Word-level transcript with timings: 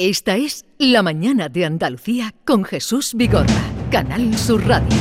Esta 0.00 0.36
es 0.36 0.64
La 0.78 1.02
Mañana 1.02 1.48
de 1.48 1.64
Andalucía 1.64 2.32
con 2.44 2.62
Jesús 2.62 3.14
Vigorra, 3.16 3.48
Canal 3.90 4.38
Sur 4.38 4.64
Radio. 4.64 4.96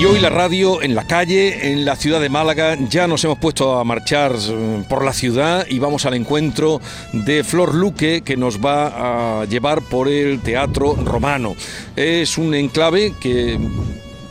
Y 0.00 0.06
hoy 0.06 0.20
la 0.20 0.30
radio 0.30 0.80
en 0.80 0.94
la 0.94 1.06
calle, 1.06 1.70
en 1.70 1.84
la 1.84 1.96
ciudad 1.96 2.18
de 2.18 2.30
Málaga, 2.30 2.78
ya 2.88 3.06
nos 3.06 3.22
hemos 3.24 3.38
puesto 3.38 3.78
a 3.78 3.84
marchar 3.84 4.32
eh, 4.34 4.82
por 4.88 5.04
la 5.04 5.12
ciudad 5.12 5.66
y 5.68 5.78
vamos 5.80 6.06
al 6.06 6.14
encuentro 6.14 6.80
de 7.12 7.44
Flor 7.44 7.74
Luque 7.74 8.22
que 8.22 8.38
nos 8.38 8.58
va 8.58 9.42
a 9.42 9.44
llevar 9.44 9.82
por 9.82 10.08
el 10.08 10.40
Teatro 10.40 10.94
Romano. 10.94 11.54
Es 11.94 12.38
un 12.38 12.54
enclave 12.54 13.12
que 13.20 13.60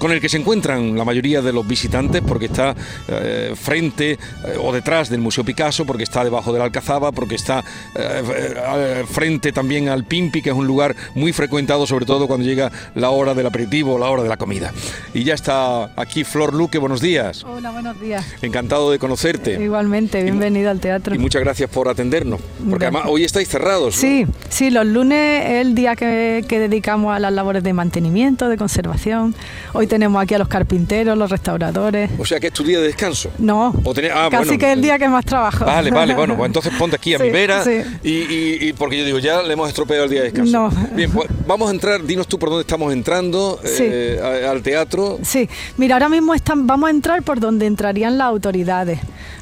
con 0.02 0.12
el 0.12 0.20
que 0.20 0.30
se 0.30 0.38
encuentran 0.38 0.98
la 0.98 1.06
mayoría 1.06 1.44
de 1.44 1.54
los 1.54 1.68
visitantes 1.68 2.24
porque 2.28 2.48
está 2.48 2.76
eh, 3.08 3.54
frente 3.54 4.14
eh, 4.14 4.58
o 4.60 4.74
detrás 4.74 5.10
del 5.12 5.22
Museo 5.22 5.44
Picasso, 5.44 5.86
porque 5.86 6.02
está 6.02 6.24
debajo 6.24 6.52
de 6.52 6.58
la 6.58 6.66
Alcazaba, 6.66 7.12
porque 7.12 7.36
está 7.36 7.64
eh, 7.94 9.04
frente 9.08 9.52
también 9.52 9.90
al 9.90 10.06
Pimpi, 10.06 10.42
que 10.42 10.50
es 10.50 10.56
un 10.56 10.66
lugar 10.66 10.96
muy 11.14 11.34
frecuentado, 11.34 11.86
sobre 11.86 12.08
todo 12.08 12.28
cuando 12.28 12.48
llega 12.48 12.72
la 12.96 13.12
hora 13.12 13.36
del 13.36 13.46
aperitivo 13.46 13.94
o 13.94 14.00
la 14.00 14.10
hora 14.10 14.24
de 14.24 14.30
la 14.30 14.38
comida. 14.38 14.74
Y 15.14 15.24
ya 15.24 15.36
está 15.36 15.92
aquí 15.96 16.24
Flor 16.24 16.56
Luque, 16.56 16.80
buenos 16.80 17.00
días. 17.00 17.44
Hola, 17.44 17.70
buenos 17.70 18.02
días. 18.02 18.26
Encantado 18.42 18.90
de 18.90 18.98
conocerte. 18.98 19.62
Igualmente, 19.62 20.24
bienvenido 20.24 20.72
al 20.72 20.80
teatro. 20.80 21.14
Y 21.14 21.20
muchas 21.20 21.44
gracias 21.44 21.70
por 21.70 21.88
atendernos, 21.88 22.42
porque 22.68 22.86
además 22.86 23.04
hoy 23.06 23.24
estáis 23.24 23.50
cerrados. 23.50 23.98
Sí, 23.98 24.26
sí, 24.50 24.72
los 24.72 24.88
lunes 24.88 25.46
es 25.46 25.62
el 25.62 25.76
día 25.76 25.96
que, 25.96 26.44
que 26.48 26.58
dedicamos 26.58 27.16
a 27.16 27.20
las 27.20 27.32
labores 27.32 27.62
de 27.62 27.74
mantenimiento, 27.74 28.50
de 28.50 28.58
conservación. 28.58 29.36
Hoy 29.74 29.91
tenemos 29.92 30.24
aquí 30.24 30.34
a 30.36 30.38
los 30.38 30.48
carpinteros, 30.48 31.18
los 31.18 31.30
restauradores. 31.30 32.10
O 32.18 32.24
sea 32.24 32.40
que 32.40 32.48
es 32.48 32.54
tu 32.54 32.64
día 32.64 32.80
de 32.80 32.86
descanso. 32.86 33.30
No, 33.38 33.74
ah, 34.14 34.30
casi 34.32 34.58
que 34.58 34.68
es 34.68 34.78
el 34.78 34.82
día 34.82 34.98
que 34.98 35.10
más 35.10 35.26
trabajo. 35.26 35.66
Vale, 35.66 35.92
vale, 35.92 36.16
bueno, 36.16 36.38
pues 36.38 36.48
entonces 36.52 36.72
ponte 36.80 36.96
aquí 36.96 37.14
a 37.14 37.20
mi 37.20 37.30
vera 37.30 37.62
y, 38.02 38.72
porque 38.72 39.00
yo 39.00 39.04
digo, 39.04 39.20
ya 39.20 39.42
le 39.42 39.52
hemos 39.52 39.68
estropeado 39.68 40.06
el 40.06 40.10
día 40.10 40.22
de 40.22 40.32
descanso. 40.32 40.70
No. 40.70 40.70
Bien, 40.96 41.12
pues 41.12 41.28
vamos 41.46 41.70
a 41.70 41.74
entrar, 41.74 42.02
dinos 42.04 42.26
tú 42.26 42.40
por 42.40 42.48
dónde 42.48 42.62
estamos 42.62 42.94
entrando 42.94 43.60
eh, 43.66 44.48
al 44.50 44.62
teatro. 44.62 45.20
Sí, 45.24 45.50
mira, 45.76 45.96
ahora 45.96 46.08
mismo 46.08 46.34
están, 46.34 46.66
vamos 46.66 46.88
a 46.88 46.92
entrar 46.92 47.22
por 47.24 47.42
donde 47.42 47.66
entrarían 47.66 48.18
las 48.18 48.28
autoridades 48.28 49.00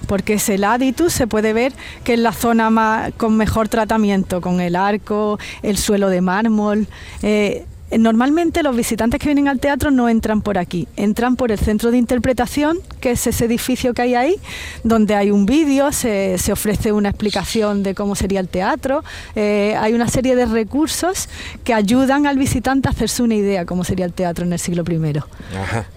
porque 0.08 0.34
es 0.34 0.50
el 0.50 0.64
Aditus, 0.64 1.14
se 1.14 1.28
puede 1.28 1.54
ver 1.54 1.74
que 2.04 2.16
es 2.16 2.20
la 2.20 2.34
zona 2.34 2.72
más, 2.72 3.14
con 3.18 3.38
mejor 3.38 3.70
tratamiento, 3.70 4.42
con 4.42 4.62
el 4.62 4.76
arco, 4.76 5.38
el 5.62 5.78
suelo 5.78 6.10
de 6.10 6.22
mármol. 6.22 6.88
Eh, 7.22 7.66
Normalmente 7.98 8.62
los 8.62 8.76
visitantes 8.76 9.20
que 9.20 9.28
vienen 9.28 9.48
al 9.48 9.60
teatro 9.60 9.90
no 9.90 10.10
entran 10.10 10.42
por 10.42 10.58
aquí, 10.58 10.88
entran 10.96 11.36
por 11.36 11.52
el 11.52 11.58
centro 11.58 11.92
de 11.92 11.98
interpretación, 11.98 12.78
que 13.00 13.12
es 13.12 13.26
ese 13.26 13.46
edificio 13.46 13.94
que 13.94 14.04
hay 14.04 14.16
ahí, 14.16 14.36
donde 14.84 15.16
hay 15.16 15.32
un 15.32 15.46
vídeo, 15.46 15.92
se, 15.92 16.38
ofrece 16.52 16.92
una 16.92 17.10
explicación 17.10 17.82
de 17.84 17.96
cómo 17.96 18.16
sería 18.16 18.40
el 18.40 18.48
teatro, 18.48 19.04
eh, 19.36 19.76
hay 19.80 19.94
una 19.94 20.08
serie 20.08 20.36
de 20.36 20.46
recursos 20.46 21.30
que 21.64 21.74
ayudan 21.74 22.28
al 22.28 22.38
visitante 22.38 22.88
a 22.88 22.92
hacerse 22.92 23.24
una 23.24 23.36
idea 23.36 23.66
cómo 23.66 23.84
sería 23.84 24.06
el 24.06 24.14
teatro 24.14 24.46
en 24.46 24.54
el 24.54 24.60
siglo 24.60 24.84
I. 24.88 25.18
Ajá. 25.58 25.88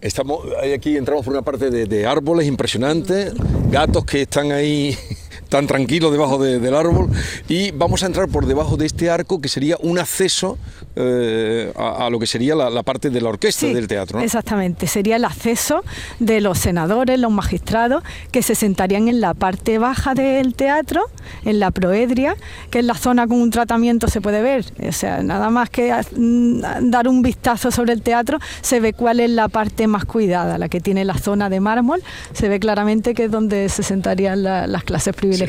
Estamos, 0.00 0.40
aquí 0.74 0.98
entramos 0.98 1.24
por 1.24 1.32
una 1.32 1.42
parte 1.42 1.70
de 1.70 2.06
árboles 2.06 2.46
impresionantes, 2.46 3.32
gatos 3.70 4.04
que 4.04 4.22
están 4.22 4.52
ahí 4.52 4.94
tan 5.54 5.68
tranquilo 5.68 6.10
debajo 6.10 6.42
del 6.42 6.74
árbol 6.74 7.08
y 7.48 7.70
vamos 7.70 8.02
a 8.02 8.06
entrar 8.06 8.26
por 8.26 8.46
debajo 8.46 8.76
de 8.76 8.86
este 8.86 9.08
arco 9.08 9.40
que 9.40 9.48
sería 9.48 9.76
un 9.80 10.00
acceso 10.00 10.58
eh, 10.96 11.72
a, 11.76 12.10
lo 12.10 12.18
que 12.18 12.26
sería 12.26 12.56
la, 12.56 12.82
parte 12.82 13.08
de 13.08 13.20
la 13.20 13.28
orquesta 13.28 13.66
del 13.66 13.86
teatro. 13.86 14.18
Exactamente, 14.18 14.88
sería 14.88 15.14
el 15.14 15.24
acceso 15.24 15.84
de 16.18 16.40
los 16.40 16.58
senadores, 16.58 17.20
los 17.20 17.30
magistrados, 17.30 18.02
que 18.32 18.42
se 18.42 18.56
sentarían 18.56 19.06
en 19.06 19.20
la 19.20 19.32
parte 19.32 19.78
baja 19.78 20.14
del 20.14 20.54
teatro, 20.54 21.02
en 21.44 21.60
la 21.60 21.70
proedria, 21.70 22.34
que 22.70 22.80
es 22.80 22.84
la 22.84 22.94
zona 22.94 23.28
con 23.28 23.40
un 23.40 23.50
tratamiento 23.50 24.08
se 24.08 24.20
puede 24.20 24.42
ver, 24.42 24.64
o 24.84 24.90
sea, 24.90 25.22
nada 25.22 25.50
más 25.50 25.70
que 25.70 25.94
mm, 26.16 26.90
dar 26.90 27.06
un 27.06 27.22
vistazo 27.22 27.70
sobre 27.70 27.92
el 27.92 28.02
teatro, 28.02 28.40
se 28.60 28.80
ve 28.80 28.92
cuál 28.92 29.20
es 29.20 29.30
la 29.30 29.46
parte 29.46 29.86
más 29.86 30.04
cuidada, 30.04 30.58
la 30.58 30.68
que 30.68 30.80
tiene 30.80 31.04
la 31.04 31.16
zona 31.16 31.48
de 31.48 31.60
mármol, 31.60 32.02
se 32.32 32.48
ve 32.48 32.58
claramente 32.58 33.14
que 33.14 33.26
es 33.26 33.30
donde 33.30 33.68
se 33.68 33.84
sentarían 33.84 34.42
las 34.42 34.82
clases 34.82 35.14
privilegiadas 35.14 35.43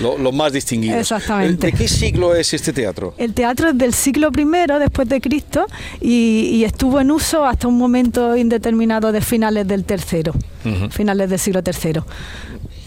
los 0.00 0.34
más 0.34 0.52
distinguidos. 0.52 1.00
Exactamente. 1.00 1.68
¿De 1.68 1.72
qué 1.72 1.88
siglo 1.88 2.34
es 2.34 2.52
este 2.54 2.72
teatro? 2.72 3.14
El 3.18 3.34
teatro 3.34 3.70
es 3.70 3.78
del 3.78 3.94
siglo 3.94 4.30
I 4.36 4.44
después 4.78 5.08
de 5.08 5.20
Cristo 5.20 5.66
y, 6.00 6.64
estuvo 6.64 7.00
en 7.00 7.10
uso 7.10 7.44
hasta 7.44 7.68
un 7.68 7.76
momento 7.76 8.36
indeterminado 8.36 9.12
de 9.12 9.20
finales 9.20 9.68
del 9.68 9.84
tercero, 9.84 10.32
finales 10.90 11.28
del 11.28 11.38
siglo 11.38 11.60
III 11.64 12.00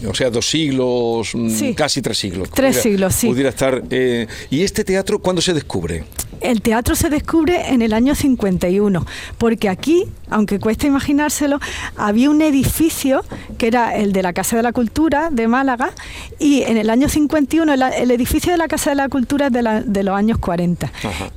o 0.05 0.13
sea, 0.13 0.29
dos 0.29 0.47
siglos, 0.49 1.31
mm, 1.33 1.71
casi 1.71 2.01
tres 2.01 2.17
siglos. 2.17 2.49
Tres 2.53 2.77
siglos, 2.77 3.15
sí. 3.15 3.27
Pudiera 3.27 3.49
estar. 3.49 3.83
Eh, 3.89 4.27
¿Y 4.49 4.61
este 4.61 4.83
teatro 4.83 5.19
cuándo 5.19 5.41
se 5.41 5.53
descubre? 5.53 6.03
El 6.41 6.61
teatro 6.61 6.95
se 6.95 7.09
descubre 7.09 7.69
en 7.69 7.81
el 7.81 7.93
año 7.93 8.15
51, 8.15 9.05
porque 9.37 9.69
aquí, 9.69 10.05
aunque 10.29 10.59
cuesta 10.59 10.87
imaginárselo, 10.87 11.59
había 11.95 12.29
un 12.29 12.41
edificio 12.41 13.23
que 13.57 13.67
era 13.67 13.95
el 13.95 14.11
de 14.11 14.23
la 14.23 14.33
Casa 14.33 14.55
de 14.55 14.63
la 14.63 14.73
Cultura 14.73 15.29
de 15.31 15.47
Málaga 15.47 15.91
y 16.39 16.63
en 16.63 16.77
el 16.77 16.89
año 16.89 17.09
51 17.09 17.73
el, 17.73 18.11
edificio 18.11 18.51
de 18.51 18.57
la 18.57 18.67
Casa 18.67 18.91
de 18.91 18.97
la 18.97 19.09
Cultura 19.09 19.47
es 19.47 19.53
de, 19.53 20.03
los 20.03 20.15
años 20.15 20.37
40. 20.37 20.91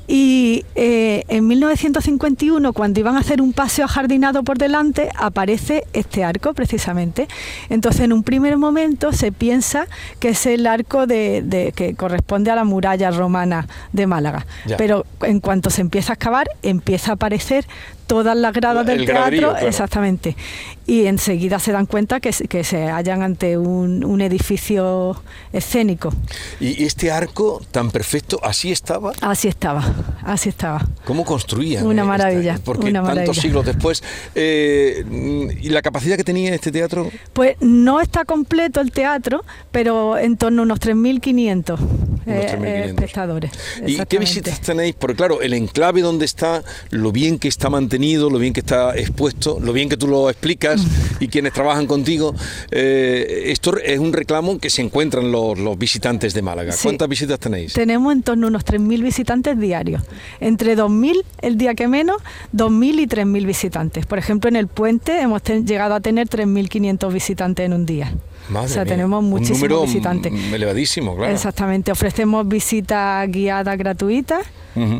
Y 0.06 0.64
eh, 0.74 1.24
en 1.28 1.46
1951, 1.46 2.72
cuando 2.72 3.00
iban 3.00 3.16
a 3.16 3.20
hacer 3.20 3.40
un 3.40 3.52
paseo 3.52 3.88
jardinado 3.88 4.42
por 4.42 4.58
delante, 4.58 5.08
aparece 5.16 5.84
este 5.92 6.24
arco 6.24 6.52
precisamente. 6.54 7.28
Entonces, 7.68 8.02
en 8.02 8.12
un 8.12 8.22
primer 8.22 8.56
momento 8.56 9.12
se 9.12 9.32
piensa 9.32 9.86
que 10.18 10.30
es 10.30 10.46
el 10.46 10.66
arco 10.66 11.06
de, 11.06 11.72
que 11.74 11.94
corresponde 11.94 12.50
a 12.50 12.54
la 12.54 12.64
muralla 12.64 13.10
romana 13.10 13.66
de 13.92 14.06
Málaga 14.06 14.46
pero 14.76 14.89
en 15.22 15.40
cuanto 15.40 15.70
se 15.70 15.80
empieza 15.80 16.12
a 16.12 16.14
excavar, 16.14 16.48
empieza 16.62 17.12
a 17.12 17.14
aparecer 17.14 17.66
todas 18.10 18.36
las 18.36 18.52
gradas 18.52 18.84
del 18.84 19.06
teatro, 19.06 19.56
exactamente. 19.56 20.36
Y 20.84 21.06
enseguida 21.06 21.60
se 21.60 21.70
dan 21.70 21.86
cuenta 21.86 22.18
que, 22.18 22.32
que 22.32 22.64
se 22.64 22.88
hallan 22.88 23.22
ante 23.22 23.56
un, 23.56 24.20
edificio 24.20 25.22
escénico. 25.52 26.12
¿Y 26.58 26.84
este 26.84 27.12
arco 27.12 27.62
tan 27.70 27.92
perfecto, 27.92 28.40
así 28.42 28.72
estaba? 28.72 29.12
Así 29.20 29.46
estaba, 29.46 29.84
así 30.24 30.48
estaba. 30.48 30.84
¿Cómo 31.04 31.24
construían? 31.24 31.86
Una 31.86 32.04
maravilla. 32.04 32.58
porque 32.64 32.92
tantos 32.92 33.36
siglos 33.36 33.64
después. 33.64 34.02
Eh, 34.34 35.04
¿Y 35.62 35.68
la 35.68 35.80
capacidad 35.80 36.16
que 36.16 36.24
tenía 36.24 36.52
este 36.52 36.72
teatro? 36.72 37.08
Pues 37.32 37.56
no 37.60 38.00
está 38.00 38.24
completo 38.24 38.80
el 38.80 38.90
teatro, 38.90 39.44
pero 39.70 40.18
en 40.18 40.36
torno 40.36 40.62
a 40.62 40.64
unos 40.64 40.80
3.500 40.80 41.78
eh, 42.26 42.86
espectadores. 42.88 43.52
¿Y 43.86 44.04
qué 44.04 44.18
visitas 44.18 44.60
tenéis? 44.60 44.96
Porque 44.98 45.16
claro, 45.16 45.40
el 45.40 45.54
enclave 45.54 46.00
donde 46.02 46.24
está, 46.24 46.64
lo 46.90 47.12
bien 47.12 47.38
que 47.38 47.46
está 47.46 47.70
mantenido 47.70 47.99
lo 48.30 48.38
bien 48.38 48.52
que 48.52 48.60
está 48.60 48.96
expuesto, 48.96 49.58
lo 49.60 49.72
bien 49.72 49.88
que 49.88 49.96
tú 49.96 50.08
lo 50.08 50.30
explicas 50.30 50.80
y 51.20 51.28
quienes 51.28 51.52
trabajan 51.52 51.86
contigo. 51.86 52.34
Eh, 52.70 53.44
esto 53.46 53.76
es 53.78 53.98
un 53.98 54.12
reclamo 54.12 54.58
que 54.58 54.70
se 54.70 54.82
encuentran 54.82 55.30
los, 55.30 55.78
visitantes 55.78 56.34
de 56.34 56.42
Málaga. 56.42 56.74
¿Cuántas 56.82 57.08
visitas 57.08 57.38
tenéis? 57.38 57.72
Tenemos 57.72 58.12
en 58.12 58.22
torno 58.22 58.46
a 58.46 58.50
unos 58.50 58.64
3.000 58.64 59.02
visitantes 59.02 59.58
diarios. 59.58 60.02
Entre 60.40 60.76
2.000 60.76 61.22
el 61.42 61.58
día 61.58 61.74
que 61.74 61.88
menos, 61.88 62.16
2.000 62.54 63.00
y 63.00 63.06
3.000 63.06 63.46
visitantes. 63.46 64.06
Por 64.06 64.18
ejemplo, 64.18 64.48
en 64.48 64.56
el 64.56 64.66
puente 64.66 65.20
hemos 65.20 65.42
llegado 65.42 65.94
a 65.94 66.00
tener 66.00 66.28
3.500 66.28 67.12
visitantes 67.12 67.66
en 67.66 67.72
un 67.72 67.86
día. 67.86 68.12
o 68.52 68.68
sea, 68.68 68.84
tenemos 68.84 69.22
muchísimos 69.22 69.62
un 69.62 69.68
número 69.68 69.86
visitantes. 69.86 70.32
Elevadísimo, 70.52 71.16
claro. 71.16 71.32
Exactamente. 71.32 71.92
Ofrecemos 71.92 72.48
visitas 72.48 73.30
guiadas 73.30 73.76
gratuitas 73.78 74.46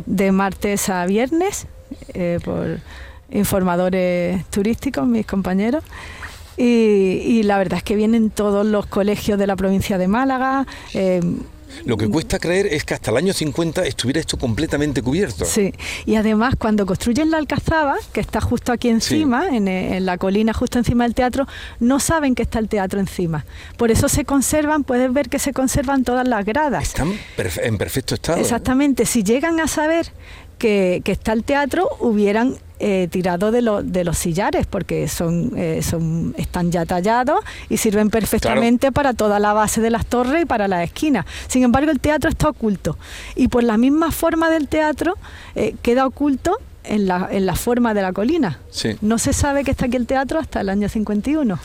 de 0.07 0.33
martes 0.33 0.89
a 0.89 1.07
viernes 1.07 1.67
eh, 2.15 2.39
por 2.45 2.79
informadores 3.31 4.45
turísticos, 4.47 5.07
mis 5.07 5.27
compañeros. 5.27 5.85
Y, 6.57 7.43
la 7.45 7.57
verdad 7.57 7.79
es 7.79 7.83
que 7.83 7.97
vienen 7.97 8.29
todos 8.29 8.67
los 8.67 8.85
colegios 8.85 9.39
de 9.39 9.47
la 9.47 9.57
provincia 9.57 9.97
de 9.97 10.09
Málaga. 10.09 10.67
Eh, 10.93 11.21
lo 11.85 11.97
que 11.97 12.09
cuesta 12.09 12.39
creer 12.39 12.67
es 12.67 12.85
que 12.85 12.95
hasta 12.95 13.11
el 13.11 13.17
año 13.17 13.33
50 13.33 13.85
estuviera 13.87 14.21
esto 14.21 14.37
completamente 14.39 15.03
cubierto. 15.03 15.45
Sí, 15.45 15.73
y 16.05 16.17
además 16.17 16.55
cuando 16.59 16.85
construyen 16.87 17.31
la 17.31 17.39
Alcazaba, 17.39 17.97
que 18.13 18.21
está 18.21 18.41
justo 18.41 18.73
aquí 18.73 18.89
encima, 18.89 19.49
en, 19.49 20.05
la 20.05 20.19
colina 20.19 20.53
justo 20.53 20.79
encima 20.79 21.05
del 21.05 21.15
teatro, 21.15 21.47
no 21.79 22.01
saben 22.01 22.35
que 22.35 22.43
está 22.43 22.59
el 22.59 22.69
teatro 22.69 23.01
encima. 23.01 23.47
Por 23.77 23.91
eso 23.91 24.09
se 24.09 24.25
conservan, 24.25 24.85
puedes 24.85 25.13
ver 25.13 25.29
que 25.29 25.39
se 25.39 25.53
conservan 25.53 26.05
todas 26.05 26.27
las 26.27 26.45
gradas. 26.45 26.83
Están 26.83 27.13
en 27.63 27.79
perfecto 27.79 28.15
estado. 28.15 28.39
Exactamente, 28.39 29.07
si 29.07 29.23
llegan 29.23 29.61
a 29.61 29.69
saber 29.69 30.13
que, 30.61 31.03
está 31.07 31.33
el 31.33 31.43
teatro 31.43 31.89
hubieran 31.99 32.55
eh, 32.79 33.09
tirado 33.11 33.51
de, 33.51 33.63
de, 33.83 34.05
los 34.05 34.17
sillares 34.17 34.67
porque 34.67 35.09
son, 35.09 35.53
eh, 35.57 35.83
son 35.83 36.35
están 36.39 36.71
ya 36.71 36.87
tallados 36.87 37.41
y 37.69 37.79
sirven 37.79 38.11
perfectamente 38.11 38.93
para 38.93 39.13
toda 39.13 39.39
la 39.39 39.53
base 39.53 39.81
de 39.81 39.91
las 39.91 40.07
torres 40.07 40.43
y 40.43 40.47
para 40.47 40.69
las 40.69 40.85
esquinas. 40.85 41.27
Sin 41.49 41.63
embargo, 41.63 41.91
el 41.91 41.99
teatro 41.99 42.31
está 42.31 42.49
oculto 42.49 42.97
y 43.35 43.49
por 43.49 43.65
la 43.65 43.77
misma 43.77 44.13
forma 44.13 44.51
del 44.51 44.69
teatro 44.69 45.17
eh, 45.57 45.75
queda 45.83 46.07
oculto 46.07 46.57
en 46.85 47.07
la, 47.07 47.29
en 47.31 47.47
la 47.47 47.55
forma 47.55 47.95
de 47.95 48.03
la 48.03 48.13
colina. 48.13 48.59
Sí. 48.71 48.97
No 49.01 49.19
se 49.19 49.33
sabe 49.33 49.65
que 49.65 49.71
está 49.71 49.87
aquí 49.87 49.97
el 49.97 50.07
teatro 50.07 50.39
hasta 50.39 50.61
el 50.61 50.69
año 50.69 50.89
51. 50.89 51.59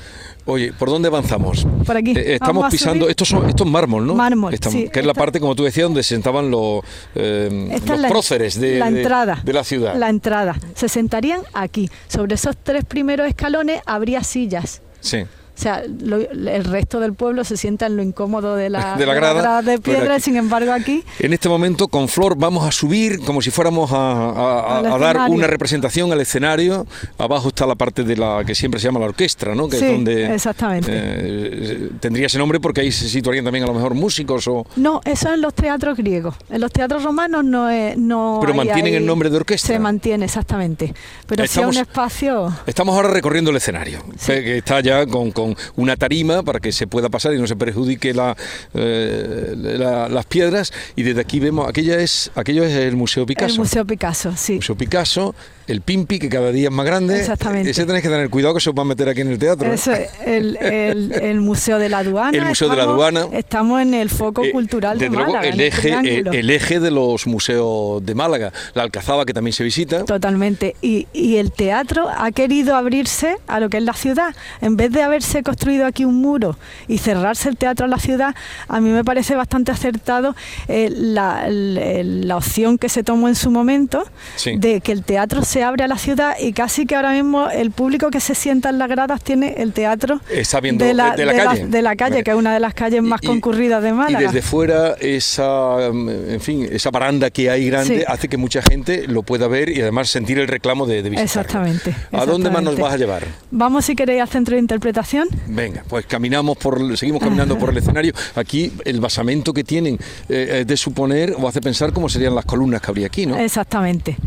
Oye, 0.47 0.73
¿por 0.73 0.89
dónde 0.89 1.07
avanzamos? 1.07 1.65
Por 1.85 1.97
aquí. 1.97 2.11
Eh, 2.15 2.33
estamos 2.35 2.61
Vamos 2.61 2.65
a 2.65 2.69
pisando, 2.69 3.09
estos 3.09 3.27
son, 3.27 3.49
esto 3.49 3.63
es 3.63 3.69
mármol, 3.69 4.05
¿no? 4.05 4.13
Mármol, 4.13 4.53
Estamos- 4.53 4.79
sí, 4.79 4.89
que 4.89 4.99
es 4.99 5.05
la 5.05 5.13
parte, 5.15 5.39
como 5.39 5.55
tú 5.55 5.63
decías, 5.63 5.85
donde 5.85 6.03
se 6.03 6.09
sentaban 6.15 6.51
los, 6.51 6.81
eh, 7.15 7.79
los 7.87 7.99
la, 7.99 8.09
próceres 8.09 8.59
de, 8.59 8.77
la 8.77 8.91
de- 8.91 9.01
entrada, 9.01 9.41
de 9.43 9.53
la 9.53 9.63
ciudad. 9.63 9.95
La 9.95 10.09
entrada. 10.09 10.55
Se 10.75 10.87
sentarían 10.87 11.41
aquí. 11.53 11.89
Sobre 12.07 12.35
esos 12.35 12.55
tres 12.61 12.85
primeros 12.85 13.27
escalones 13.27 13.81
habría 13.87 14.23
sillas. 14.23 14.81
Sí. 14.99 15.23
O 15.57 15.61
sea, 15.61 15.83
lo- 16.01 16.17
el 16.17 16.63
resto 16.65 16.99
del 16.99 17.13
pueblo 17.13 17.43
se 17.43 17.55
sienta 17.57 17.85
en 17.85 17.95
lo 17.95 18.03
incómodo 18.03 18.55
de 18.55 18.69
la, 18.69 18.95
De 18.97 19.05
la 19.05 19.13
grada, 19.13 19.61
de 19.61 19.79
piedra, 19.79 20.19
sin 20.19 20.35
embargo 20.35 20.71
aquí 20.73 21.03
En 21.19 21.33
este 21.33 21.47
momento, 21.49 21.87
con 21.87 22.07
Flor, 22.07 22.35
vamos 22.37 22.67
a 22.67 22.71
subir 22.71 23.19
como 23.21 23.41
si 23.41 23.51
fuéramos 23.51 23.89
a, 23.93 24.81
dar 24.99 25.29
una 25.29 25.47
representación 25.47 26.11
al 26.11 26.21
escenario. 26.21 26.85
Abajo 27.17 27.49
está 27.49 27.65
la 27.65 27.75
parte 27.75 28.03
de 28.03 28.17
la 28.17 28.43
que 28.45 28.53
siempre 28.55 28.79
se 28.79 28.87
llama 28.87 28.99
la 28.99 29.05
orquestra, 29.05 29.55
¿no? 29.55 29.67
Que 29.69 29.77
Sí, 29.77 29.85
es 29.85 29.91
donde 29.91 30.33
exactamente. 30.35 30.89
eh, 30.93 31.89
tendría 31.99 32.27
ese 32.27 32.37
nombre 32.37 32.59
porque 32.59 32.81
ahí 32.81 32.91
se 32.91 33.07
situarían 33.07 33.45
también 33.45 33.63
a 33.63 33.67
lo 33.67 33.73
mejor 33.73 33.93
músicos 33.93 34.47
o. 34.47 34.65
No, 34.75 35.01
eso 35.05 35.33
en 35.33 35.41
los 35.41 35.53
teatros 35.53 35.97
griegos. 35.97 36.35
En 36.49 36.61
los 36.61 36.71
teatros 36.71 37.03
romanos 37.03 37.43
no 37.45 37.69
es. 37.69 37.97
No 37.97 38.39
Pero 38.41 38.51
hay 38.53 38.57
mantienen 38.57 38.95
el 38.95 39.05
nombre 39.05 39.29
de 39.29 39.37
orquestra. 39.37 39.75
Se 39.75 39.79
mantiene, 39.79 40.25
exactamente. 40.25 40.93
Pero 41.27 41.43
sí 41.43 41.49
Estamos- 41.59 41.75
es 41.75 41.81
un 41.81 41.87
espacio. 41.87 42.53
Estamos 42.65 42.95
ahora 42.95 43.09
recorriendo 43.09 43.51
el 43.51 43.57
escenario, 43.57 43.99
que 44.25 44.57
está 44.57 44.79
ya 44.81 45.05
con, 45.05 45.31
con 45.31 45.44
una 45.75 45.95
tarima 45.97 46.43
para 46.43 46.59
que 46.59 46.71
se 46.71 46.87
pueda 46.87 47.09
pasar 47.09 47.33
y 47.33 47.37
no 47.39 47.47
se 47.47 47.55
perjudique 47.55 48.13
la, 48.13 48.35
eh, 48.73 49.53
la- 49.55 50.09
las 50.09 50.25
piedras. 50.25 50.71
Y 50.95 51.03
desde 51.03 51.21
aquí 51.21 51.39
vemos, 51.39 51.67
aquella 51.67 51.99
es, 51.99 52.31
aquello 52.35 52.63
es 52.63 52.73
el 52.75 52.95
Museo 52.95 53.25
Picasso. 53.25 53.53
El 53.53 53.59
Museo 53.59 53.85
Picasso, 53.85 54.33
sí. 54.35 54.55
Museo 54.55 54.75
Picasso, 54.75 55.35
el 55.67 55.81
Pimpi, 55.81 56.19
que 56.19 56.29
cada 56.29 56.51
día 56.51 56.69
es 56.69 56.73
más 56.73 56.85
grande. 56.85 57.19
Exactamente. 57.19 57.69
Ese 57.71 57.85
tenéis 57.85 58.03
que 58.03 58.09
tener 58.09 58.29
cuidado 58.29 58.53
que 58.53 58.59
se 58.61 58.69
os 58.69 58.75
va 58.77 58.81
a 58.83 58.85
meter 58.85 59.09
aquí 59.09 59.21
en 59.21 59.31
el 59.31 59.39
teatro. 59.39 59.71
¿eh? 59.71 59.75
Eso, 59.75 59.91
el, 60.25 60.57
el- 60.57 61.11
el 61.13 61.41
Museo 61.41 61.79
de 61.79 61.89
la 61.89 61.99
Aduana. 61.99 62.37
El 62.37 62.45
Museo 62.45 62.69
de 62.69 62.75
la 62.77 62.83
Aduana. 62.83 63.27
Estamos 63.31 63.81
en 63.81 63.93
el 63.93 64.09
foco 64.09 64.43
Eh, 64.43 64.51
cultural 64.51 64.97
de 64.99 65.05
desde 65.05 65.15
luego, 65.17 65.33
Málaga. 65.33 65.47
el 65.49 65.59
el 65.59 65.67
eje, 65.67 65.89
el, 65.93 65.99
triángulo. 66.01 66.31
el 66.33 66.49
eje 66.49 66.79
de 66.79 66.91
los 66.91 67.27
museos 67.27 68.05
de 68.05 68.15
Málaga. 68.15 68.51
La 68.73 68.83
Alcazaba, 68.83 69.25
que 69.25 69.33
también 69.33 69.53
se 69.53 69.63
visita. 69.63 70.05
Totalmente. 70.05 70.75
Y, 70.81 71.07
y 71.13 71.37
el 71.37 71.51
teatro 71.51 72.07
ha 72.15 72.31
querido 72.31 72.75
abrirse 72.75 73.37
a 73.47 73.59
lo 73.59 73.69
que 73.69 73.77
es 73.77 73.83
la 73.83 73.93
ciudad. 73.93 74.35
En 74.61 74.77
vez 74.77 74.91
de 74.91 75.01
haberse 75.03 75.41
construido 75.43 75.85
aquí 75.85 76.05
un 76.05 76.15
muro 76.21 76.57
y 76.87 76.97
cerrarse 76.99 77.49
el 77.49 77.57
teatro 77.57 77.85
a 77.85 77.89
la 77.89 77.97
ciudad, 77.97 78.35
a 78.67 78.79
mí 78.81 78.89
me 78.89 79.03
parece 79.03 79.35
bastante 79.35 79.71
acertado 79.71 80.35
eh, 80.67 80.89
la, 80.93 82.35
opción 82.35 82.77
que 82.77 82.89
se 82.89 83.03
tomó 83.03 83.27
en 83.29 83.35
su 83.35 83.49
momento 83.51 84.03
Sí. 84.35 84.57
de 84.57 84.81
que 84.81 84.91
el 84.91 85.03
teatro 85.03 85.43
se 85.43 85.54
abre 85.63 85.83
a 85.83 85.87
la 85.87 85.97
ciudad 85.97 86.35
y 86.39 86.53
casi 86.53 86.85
que 86.85 86.95
ahora 86.95 87.11
mismo 87.11 87.49
el 87.49 87.71
público 87.71 88.09
que 88.11 88.19
se 88.19 88.35
sienta 88.35 88.69
en 88.69 88.77
las 88.77 88.89
gradas 88.89 89.21
tiene 89.23 89.55
el 89.57 89.73
teatro 89.73 90.19
Está 90.31 90.59
viendo 90.59 90.83
de, 90.85 90.93
la, 90.93 91.15
de- 91.15 91.25
la 91.25 91.33
de 91.33 91.43
calle. 91.43 91.67
de 91.67 91.81
la 91.81 91.95
calle, 91.95 92.23
que 92.23 92.31
es 92.31 92.37
una 92.37 92.53
de 92.53 92.59
las 92.59 92.73
calles 92.73 93.01
más 93.01 93.21
Y- 93.23 93.27
concurridas 93.27 93.81
de 93.83 93.93
Málaga. 93.93 94.21
Y 94.21 94.25
desde 94.27 94.41
fuera 94.41 94.95
esa, 94.99 95.89
mm, 95.91 96.09
en 96.31 96.41
fin, 96.41 96.67
esa 96.71 96.89
baranda 96.91 97.29
que 97.29 97.49
hay 97.49 97.67
grande 97.67 97.99
Sí. 97.99 98.03
hace 98.07 98.27
que 98.27 98.37
mucha 98.37 98.61
gente 98.61 99.07
lo 99.07 99.23
pueda 99.23 99.47
ver 99.47 99.69
y 99.69 99.81
además 99.81 100.09
sentir 100.09 100.39
el 100.39 100.47
reclamo 100.47 100.85
de, 100.85 101.01
de 101.03 101.09
visitarlo. 101.09 101.23
Exactamente, 101.41 101.95
¿A 102.11 102.25
dónde 102.25 102.49
más 102.49 102.63
nos 102.63 102.73
exactamente. 102.73 102.81
vas 102.81 102.93
a 102.93 102.97
llevar? 102.97 103.23
Vamos 103.51 103.85
si 103.85 103.95
queréis 103.95 104.21
al 104.21 104.29
centro 104.29 104.55
de 104.55 104.59
interpretación. 104.61 105.27
Venga, 105.47 105.83
pues 105.87 106.05
caminamos 106.05 106.57
por, 106.57 106.97
seguimos 106.97 107.21
caminando 107.21 107.57
por 107.57 107.69
el 107.69 107.77
escenario. 107.77 108.13
Aquí 108.35 108.71
el 108.85 108.99
basamento 108.99 109.53
que 109.53 109.63
tienen 109.63 109.97
eh, 110.29 110.63
de 110.65 110.77
suponer 110.77 111.35
o 111.39 111.47
hace 111.47 111.61
pensar 111.61 111.93
cómo 111.93 112.09
serían 112.09 112.35
las 112.35 112.45
columnas 112.45 112.81
que 112.81 112.91
habría 112.91 113.07
aquí, 113.07 113.25
¿no? 113.25 113.37
Exactamente. 113.37 114.17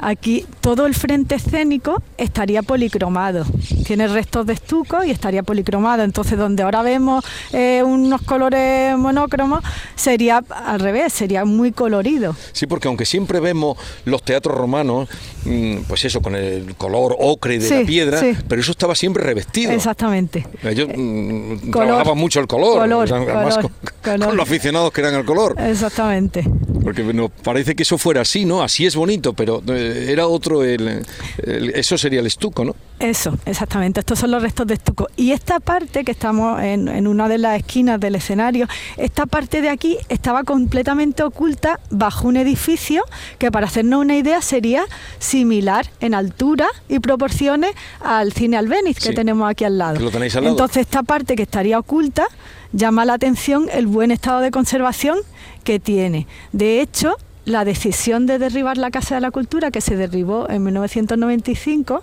Aquí 0.00 0.46
todo 0.60 0.86
el 0.86 0.94
frente 0.94 1.34
escénico 1.34 2.02
estaría 2.16 2.62
policromado. 2.62 3.44
Tiene 3.86 4.06
restos 4.08 4.46
de 4.46 4.52
estuco 4.52 5.02
y 5.04 5.10
estaría 5.10 5.42
policromado. 5.42 6.02
Entonces, 6.04 6.38
donde 6.38 6.62
ahora 6.62 6.82
vemos 6.82 7.24
eh, 7.52 7.82
unos 7.84 8.22
colores 8.22 8.96
monócromos, 8.96 9.62
sería 9.96 10.42
al 10.50 10.80
revés, 10.80 11.12
sería 11.12 11.44
muy 11.44 11.72
colorido. 11.72 12.36
Sí, 12.52 12.66
porque 12.66 12.88
aunque 12.88 13.04
siempre 13.04 13.40
vemos 13.40 13.76
los 14.04 14.22
teatros 14.22 14.56
romanos, 14.56 15.08
mm, 15.44 15.78
pues 15.88 16.04
eso, 16.04 16.20
con 16.20 16.34
el 16.36 16.74
color 16.76 17.16
ocre 17.18 17.58
de 17.58 17.68
Sí, 17.68 17.74
la 17.80 17.86
piedra, 17.86 18.20
sí. 18.20 18.36
pero 18.48 18.60
eso 18.60 18.70
estaba 18.70 18.94
siempre 18.94 19.22
revestido. 19.24 19.72
Exactamente. 19.72 20.46
Ellos 20.62 20.88
mm, 20.96 21.70
color. 21.70 21.86
trabajaban 21.88 22.18
mucho 22.18 22.40
el 22.40 22.46
color, 22.46 22.78
Color, 22.78 23.08
color, 23.08 23.24
con, 23.60 23.72
color. 24.02 24.26
con 24.28 24.36
los 24.36 24.46
aficionados 24.48 24.92
que 24.92 25.00
eran 25.00 25.14
al 25.14 25.24
color. 25.24 25.56
Exactamente. 25.58 26.44
Porque 26.88 27.02
nos 27.12 27.30
parece 27.30 27.76
que 27.76 27.82
eso 27.82 27.98
fuera 27.98 28.22
así, 28.22 28.46
¿no? 28.46 28.62
Así 28.62 28.86
es 28.86 28.96
bonito, 28.96 29.34
pero 29.34 29.62
eh, 29.68 30.06
era 30.08 30.26
otro 30.26 30.64
el, 30.64 31.02
el- 31.42 31.70
eso 31.74 31.98
sería 31.98 32.20
el 32.20 32.26
estuco, 32.26 32.64
¿no? 32.64 32.74
Eso, 33.00 33.36
exactamente. 33.46 34.00
Estos 34.00 34.18
son 34.18 34.32
los 34.32 34.42
restos 34.42 34.66
de 34.66 34.74
estuco. 34.74 35.06
Y 35.16 35.30
esta 35.32 35.60
parte, 35.60 36.04
que 36.04 36.10
estamos 36.10 36.60
en, 36.60 36.88
en 36.88 37.06
una 37.06 37.28
de 37.28 37.38
las 37.38 37.56
esquinas 37.58 38.00
del 38.00 38.16
escenario, 38.16 38.66
esta 38.96 39.26
parte 39.26 39.62
de 39.62 39.68
aquí 39.68 39.96
estaba 40.08 40.42
completamente 40.42 41.22
oculta 41.22 41.78
bajo 41.90 42.26
un 42.26 42.36
edificio 42.36 43.04
que, 43.38 43.52
para 43.52 43.66
hacernos 43.66 44.00
una 44.00 44.16
idea, 44.16 44.42
sería 44.42 44.84
similar 45.18 45.86
en 46.00 46.14
altura 46.14 46.66
y 46.88 46.98
proporciones 46.98 47.70
al 48.00 48.32
cine 48.32 48.56
Albéniz 48.56 48.98
que 48.98 49.10
Sí, 49.10 49.14
tenemos 49.14 49.48
aquí 49.48 49.64
al 49.64 49.78
lado. 49.78 49.98
que 49.98 50.04
lo 50.04 50.10
tenéis 50.10 50.34
al 50.36 50.44
lado. 50.44 50.54
Entonces, 50.54 50.78
esta 50.82 51.02
parte 51.04 51.36
que 51.36 51.42
estaría 51.42 51.78
oculta 51.78 52.26
llama 52.72 53.04
la 53.04 53.14
atención 53.14 53.66
el 53.72 53.86
buen 53.86 54.10
estado 54.10 54.40
de 54.40 54.50
conservación 54.50 55.18
que 55.62 55.78
tiene. 55.78 56.26
De 56.52 56.80
hecho, 56.80 57.14
la 57.44 57.64
decisión 57.64 58.26
de 58.26 58.38
derribar 58.38 58.76
la 58.76 58.90
Casa 58.90 59.14
de 59.14 59.20
la 59.22 59.30
Cultura, 59.30 59.70
que 59.70 59.80
se 59.80 59.96
derribó 59.96 60.50
en 60.50 60.64
1995, 60.64 62.02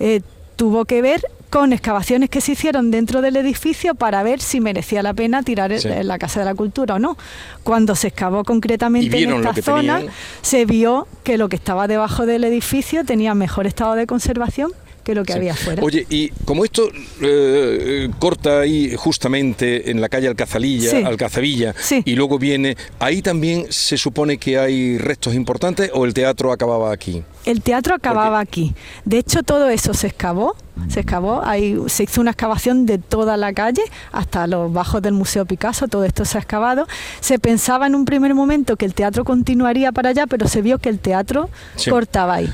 eh, 0.00 0.22
tuvo 0.56 0.84
que 0.84 1.02
ver 1.02 1.22
con 1.50 1.72
excavaciones 1.72 2.28
que 2.28 2.40
se 2.40 2.52
hicieron 2.52 2.90
dentro 2.90 3.20
del 3.22 3.36
edificio 3.36 3.94
para 3.94 4.22
ver 4.22 4.40
si 4.40 4.60
merecía 4.60 5.02
la 5.02 5.14
pena 5.14 5.42
tirar 5.42 5.70
el- 5.72 5.80
Sí. 5.80 5.88
la 6.02 6.18
Casa 6.18 6.40
de 6.40 6.46
la 6.46 6.54
Cultura 6.54 6.96
o 6.96 6.98
no. 6.98 7.16
Cuando 7.62 7.94
se 7.94 8.08
excavó 8.08 8.42
concretamente 8.44 9.22
en 9.22 9.32
esta 9.32 9.54
zona, 9.62 9.96
tenían. 9.98 10.14
se 10.42 10.64
vio 10.64 11.06
que 11.22 11.38
lo 11.38 11.48
que 11.48 11.56
estaba 11.56 11.86
debajo 11.86 12.26
del 12.26 12.42
edificio 12.44 13.04
tenía 13.04 13.34
mejor 13.34 13.66
estado 13.66 13.94
de 13.94 14.06
conservación 14.06 14.72
que 15.06 15.14
lo 15.14 15.24
que 15.24 15.32
Sí. 15.34 15.38
había 15.38 15.52
afuera. 15.52 15.84
Oye, 15.84 16.04
y 16.10 16.30
como 16.44 16.64
esto 16.64 16.88
eh, 17.22 18.08
corta 18.18 18.60
ahí 18.60 18.92
justamente 18.96 19.88
en 19.92 20.00
la 20.00 20.08
calle 20.08 20.26
Alcazalilla, 20.26 20.90
Sí. 20.90 20.96
Alcazavilla, 20.96 21.74
Sí. 21.78 22.02
y 22.04 22.16
luego 22.16 22.40
viene, 22.40 22.76
ahí 22.98 23.22
también 23.22 23.66
se 23.70 23.96
supone 23.96 24.36
que 24.38 24.58
hay 24.58 24.98
restos 24.98 25.34
importantes 25.34 25.90
o 25.94 26.04
el 26.06 26.12
teatro 26.12 26.50
acababa 26.50 26.92
aquí. 26.92 27.22
El 27.44 27.62
teatro 27.62 27.94
acababa 27.94 28.40
aquí. 28.40 28.74
De 29.04 29.18
hecho, 29.18 29.44
todo 29.44 29.68
eso 29.68 29.94
se 29.94 30.08
excavó. 30.08 30.56
Se 30.88 31.00
excavó, 31.00 31.44
ahí 31.44 31.76
se 31.86 32.04
hizo 32.04 32.20
una 32.20 32.30
excavación 32.32 32.86
de 32.86 32.98
toda 32.98 33.36
la 33.36 33.52
calle 33.52 33.82
hasta 34.12 34.46
los 34.46 34.72
bajos 34.72 35.02
del 35.02 35.14
Museo 35.14 35.44
Picasso, 35.46 35.88
todo 35.88 36.04
esto 36.04 36.24
se 36.24 36.38
ha 36.38 36.40
excavado. 36.40 36.86
Se 37.20 37.38
pensaba 37.38 37.86
en 37.86 37.94
un 37.94 38.04
primer 38.04 38.34
momento 38.34 38.76
que 38.76 38.84
el 38.84 38.94
teatro 38.94 39.24
continuaría 39.24 39.92
para 39.92 40.10
allá, 40.10 40.26
pero 40.26 40.48
se 40.48 40.62
vio 40.62 40.78
que 40.78 40.88
el 40.88 40.98
teatro 40.98 41.48
Sí. 41.76 41.90
cortaba 41.90 42.34
ahí. 42.34 42.52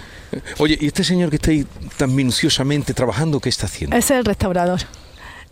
Oye, 0.58 0.78
¿y 0.80 0.86
este 0.86 1.04
señor 1.04 1.28
que 1.30 1.36
está 1.36 1.50
ahí 1.50 1.66
tan 1.96 2.14
minuciosamente 2.14 2.94
trabajando, 2.94 3.38
qué 3.40 3.48
está 3.50 3.66
haciendo? 3.66 3.96
Es 3.96 4.10
el 4.10 4.24
restaurador. 4.24 4.80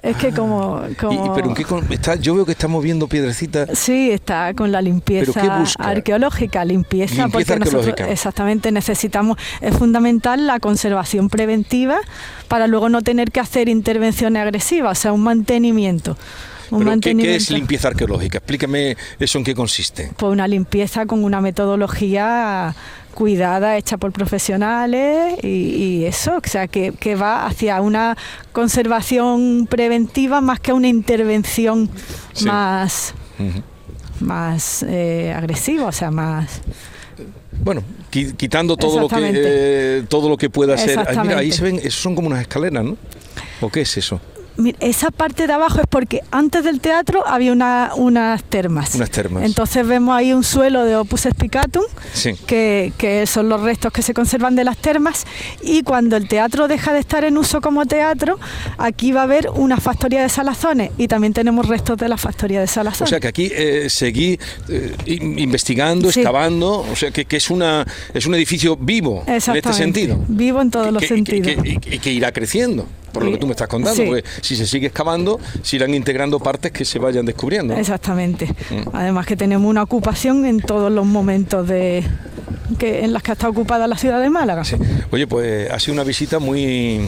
Es 0.02 0.16
que 0.16 0.32
como... 0.32 0.76
Ah. 0.76 0.88
¿Y- 0.90 0.94
como 0.94 1.26
y 1.26 1.30
pero 1.34 1.48
en 1.48 1.54
qué 1.54 1.64
con- 1.64 1.92
está, 1.92 2.14
yo 2.16 2.34
veo 2.34 2.44
que 2.46 2.52
está 2.52 2.68
moviendo 2.68 3.06
piedrecitas. 3.08 3.78
Sí, 3.78 4.10
está 4.10 4.54
con 4.54 4.72
la 4.72 4.80
limpieza 4.82 5.40
arqueológica, 5.78 6.64
limpieza, 6.64 7.14
Limpieza 7.26 7.54
porque 7.54 7.70
nosotros 7.76 8.08
exactamente 8.08 8.72
necesitamos, 8.72 9.38
es 9.60 9.76
fundamental 9.76 10.46
la 10.46 10.58
conservación 10.60 11.28
preventiva 11.28 11.98
para 12.48 12.66
luego 12.66 12.88
no 12.88 13.02
tener 13.02 13.30
que 13.30 13.40
hacer 13.40 13.68
intervenciones 13.68 14.40
agresivas, 14.42 14.98
o 14.98 15.00
sea, 15.02 15.12
un 15.12 15.22
mantenimiento. 15.22 16.16
Un 16.70 16.84
¿Pero 17.00 17.00
qué, 17.00 17.34
es 17.36 17.50
limpieza 17.50 17.88
arqueológica? 17.88 18.38
Explícame 18.38 18.96
eso 19.18 19.38
en 19.38 19.44
qué 19.44 19.54
consiste. 19.54 20.10
Pues 20.16 20.32
una 20.32 20.46
limpieza 20.46 21.06
con 21.06 21.24
una 21.24 21.40
metodología 21.40 22.74
cuidada, 23.14 23.76
hecha 23.76 23.96
por 23.96 24.12
profesionales 24.12 25.34
y, 25.42 25.48
y 25.48 26.04
eso, 26.04 26.36
o 26.44 26.48
sea, 26.48 26.68
que, 26.68 26.92
que 26.92 27.16
va 27.16 27.44
hacia 27.46 27.80
una 27.80 28.16
conservación 28.52 29.66
preventiva 29.68 30.40
más 30.40 30.60
que 30.60 30.72
una 30.72 30.88
intervención 30.88 31.90
Sí. 32.32 32.44
más 32.46 33.14
más 34.20 34.84
eh, 34.86 35.32
agresivo, 35.36 35.86
o 35.86 35.92
sea, 35.92 36.10
más... 36.10 36.60
Bueno, 37.64 37.82
qui- 38.12 38.36
quitando 38.36 38.76
todo 38.76 39.00
lo 39.00 39.08
que 39.08 39.16
eh, 39.34 40.04
todo 40.08 40.28
lo 40.28 40.36
que 40.36 40.48
pueda 40.50 40.76
ser. 40.78 40.98
Ay, 41.06 41.16
mira, 41.22 41.38
ahí 41.38 41.50
se 41.52 41.62
ven, 41.62 41.76
esos 41.76 41.94
son 42.00 42.14
como 42.14 42.28
unas 42.28 42.42
escaleras, 42.42 42.84
¿no? 42.84 42.96
¿O 43.60 43.68
qué 43.70 43.80
es 43.82 43.96
eso? 43.96 44.20
Mira, 44.56 44.76
esa 44.80 45.10
parte 45.10 45.46
de 45.46 45.52
abajo 45.52 45.80
es 45.80 45.86
porque 45.88 46.20
antes 46.30 46.64
del 46.64 46.80
teatro 46.80 47.26
había 47.26 47.52
una, 47.52 47.92
unas 47.96 48.42
termas. 48.44 48.94
Unas 48.94 49.10
termas. 49.10 49.44
Entonces 49.44 49.86
vemos 49.86 50.14
ahí 50.14 50.32
un 50.32 50.44
suelo 50.44 50.84
de 50.84 50.96
Opus 50.96 51.22
Spicatum, 51.22 51.84
Sí. 52.12 52.34
que, 52.46 52.92
que 52.98 53.26
son 53.26 53.48
los 53.48 53.60
restos 53.62 53.92
que 53.92 54.02
se 54.02 54.12
conservan 54.14 54.56
de 54.56 54.64
las 54.64 54.76
termas. 54.76 55.24
Y 55.62 55.82
cuando 55.82 56.16
el 56.16 56.28
teatro 56.28 56.68
deja 56.68 56.92
de 56.92 56.98
estar 57.00 57.24
en 57.24 57.38
uso 57.38 57.60
como 57.60 57.86
teatro, 57.86 58.38
aquí 58.78 59.12
va 59.12 59.20
a 59.20 59.24
haber 59.24 59.48
una 59.54 59.78
factoría 59.78 60.22
de 60.22 60.28
salazones 60.28 60.90
y 60.98 61.08
también 61.08 61.32
tenemos 61.32 61.66
restos 61.68 61.96
de 61.96 62.08
la 62.08 62.16
factoría 62.16 62.58
de 62.58 62.64
O 62.64 62.68
salazones. 62.68 63.08
sea 63.10 63.20
que 63.20 63.28
aquí 63.28 63.50
eh, 63.54 63.86
seguí 63.88 64.38
eh, 64.68 64.94
in- 65.06 65.38
investigando, 65.38 66.10
Sí. 66.12 66.20
excavando, 66.20 66.80
o 66.80 66.96
sea 66.96 67.10
que, 67.10 67.24
que 67.24 67.36
es 67.36 67.50
una 67.50 67.86
es 68.12 68.26
un 68.26 68.34
edificio 68.34 68.76
vivo 68.76 69.24
en 69.26 69.34
este 69.36 69.72
sentido. 69.72 70.18
Vivo 70.28 70.60
en 70.60 70.70
todos 70.70 70.92
los 70.92 71.00
Que- 71.02 71.08
sentidos. 71.08 71.64
y 71.64 71.98
que 71.98 72.12
irá 72.12 72.32
creciendo, 72.32 72.86
por 73.12 73.24
lo 73.24 73.30
que 73.32 73.38
tú 73.38 73.46
me 73.46 73.52
estás 73.52 73.68
contando, 73.68 73.96
Sí. 74.02 74.06
porque 74.06 74.24
si 74.40 74.56
se 74.56 74.66
sigue 74.66 74.86
excavando, 74.88 75.38
se 75.62 75.76
irán 75.76 75.94
integrando 75.94 76.38
partes 76.40 76.72
que 76.72 76.84
se 76.84 76.98
vayan 76.98 77.26
descubriendo. 77.26 77.74
Exactamente. 77.74 78.46
Mm. 78.70 78.88
Además 78.92 79.26
que 79.26 79.36
tenemos 79.36 79.68
una 79.68 79.82
ocupación 79.82 80.44
en 80.46 80.60
todos 80.60 80.90
los 80.92 81.06
momentos 81.06 81.66
de 81.68 82.04
que 82.78 83.04
en 83.04 83.12
las 83.12 83.22
que 83.22 83.32
está 83.32 83.48
ocupada 83.48 83.86
la 83.86 83.96
ciudad 83.96 84.20
de 84.20 84.30
Málaga. 84.30 84.64
Sí. 84.64 84.76
Oye, 85.10 85.26
pues 85.26 85.70
ha 85.70 85.78
sido 85.80 85.94
una 85.94 86.04
visita 86.04 86.38
muy, 86.38 87.00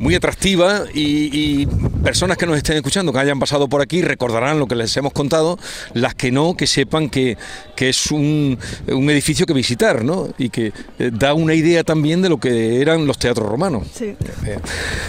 muy 0.00 0.14
atractiva 0.14 0.82
y, 0.94 1.62
y 1.62 1.68
personas 2.04 2.36
que 2.36 2.46
nos 2.46 2.56
estén 2.56 2.76
escuchando, 2.76 3.12
que 3.12 3.18
hayan 3.18 3.38
pasado 3.40 3.66
por 3.68 3.80
aquí, 3.80 4.02
recordarán 4.02 4.58
lo 4.58 4.68
que 4.68 4.76
les 4.76 4.94
hemos 4.96 5.12
contado, 5.12 5.58
las 5.94 6.14
que 6.14 6.30
no, 6.30 6.56
que 6.56 6.66
sepan 6.66 7.08
que, 7.08 7.36
que 7.74 7.88
es 7.88 8.10
un, 8.10 8.58
un 8.88 9.10
edificio 9.10 9.46
que 9.46 9.54
visitar, 9.54 10.04
¿no? 10.04 10.28
Y 10.38 10.50
que 10.50 10.72
eh, 10.98 11.10
da 11.12 11.34
una 11.34 11.54
idea 11.54 11.82
también 11.82 12.22
de 12.22 12.28
lo 12.28 12.38
que 12.38 12.80
eran 12.80 13.06
los 13.06 13.18
teatros 13.18 13.48
romanos. 13.48 13.88
Sí, 13.92 14.14
Eh, 14.46 14.58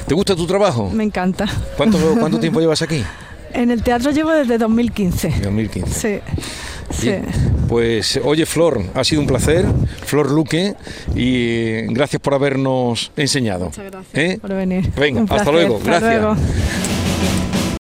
¿Te 0.07 0.15
gusta 0.15 0.35
tu 0.35 0.47
trabajo? 0.47 0.89
me 0.91 1.03
encanta. 1.03 1.45
¿Cuánto, 1.77 1.99
¿Cuánto 2.19 2.39
tiempo 2.45 2.59
llevas 2.61 2.81
aquí? 2.81 3.03
En 3.53 3.71
el 3.71 3.83
teatro 3.83 4.11
llevo 4.11 4.31
desde 4.31 4.57
2015. 4.57 5.33
2015. 5.41 6.21
Sí. 6.23 6.33
Sí. 6.99 7.11
Pues 7.67 8.19
oye 8.23 8.45
Flor, 8.45 8.81
ha 8.93 9.03
sido 9.03 9.21
un 9.21 9.27
placer, 9.27 9.65
Flor 10.05 10.31
Luque, 10.31 10.75
y 11.15 11.81
gracias 11.93 12.21
por 12.21 12.33
habernos 12.33 13.11
enseñado. 13.17 13.65
Muchas 13.65 13.91
gracias 13.91 14.13
¿Eh? 14.13 14.37
por 14.39 14.53
venir. 14.53 14.91
Venga, 14.97 15.25
hasta 15.29 15.51
luego, 15.51 15.77
Hasta 15.77 15.89
gracias. 15.99 16.21
luego. 16.21 16.35